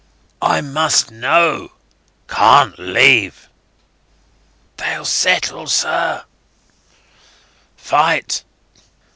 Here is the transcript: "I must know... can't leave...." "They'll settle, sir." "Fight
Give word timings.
"I 0.41 0.61
must 0.61 1.11
know... 1.11 1.73
can't 2.27 2.79
leave...." 2.79 3.47
"They'll 4.77 5.05
settle, 5.05 5.67
sir." 5.67 6.23
"Fight 7.77 8.43